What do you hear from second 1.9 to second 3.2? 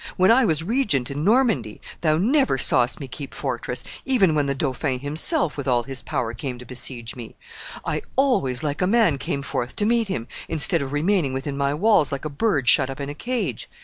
thou never sawest me